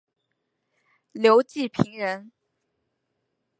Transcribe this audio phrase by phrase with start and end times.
[1.11, 2.31] 刘季平人。